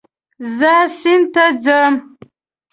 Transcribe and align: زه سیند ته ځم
زه 0.57 0.73
سیند 0.99 1.25
ته 1.33 1.45
ځم 1.63 1.93